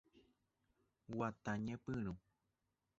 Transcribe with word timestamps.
Guata 1.11 1.51
Ñepyrũ. 1.65 2.13